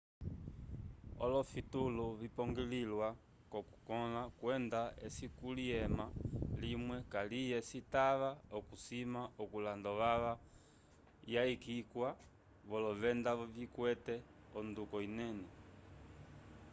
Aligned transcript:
olofitulu 1.23 2.05
vipongolwilwa 2.21 3.07
k'okukõla 3.49 4.21
kwenda 4.39 4.81
eci 5.05 5.25
kuli 5.37 5.65
ema 5.85 6.05
limwe 6.61 6.97
kaliye 7.13 7.57
citava 7.69 8.31
okusima 8.57 9.21
okulanda 9.41 9.87
ovava 9.95 10.33
yayikiwa 11.33 12.09
volovenda 12.69 13.31
vikwete 13.57 14.15
onduko 14.59 14.95
inene 15.07 15.47